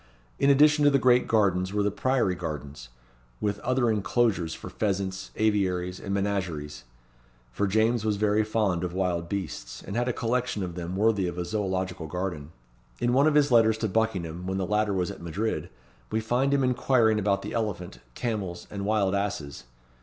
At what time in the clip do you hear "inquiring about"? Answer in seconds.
16.63-17.43